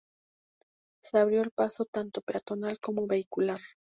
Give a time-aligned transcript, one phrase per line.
[1.03, 3.59] Se abrió el paso tanto peatonal como vehicular.